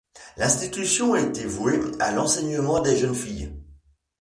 [0.35, 3.53] L'institution était vouée à l'enseignement des jeunes filles.